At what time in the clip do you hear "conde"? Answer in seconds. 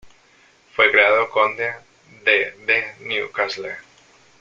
1.29-1.73